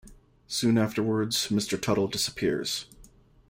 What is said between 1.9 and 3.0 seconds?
disappears.